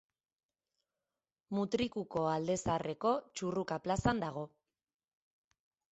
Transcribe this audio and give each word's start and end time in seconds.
Mutrikuko 1.57 2.25
Alde 2.31 2.57
Zaharreko 2.63 3.13
Txurruka 3.35 3.81
plazan 3.87 4.25
dago. 4.27 4.47